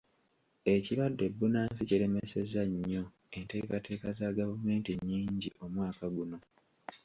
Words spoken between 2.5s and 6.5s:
nnyo enteekateeka za gavumenti nnyingi omwaka guno.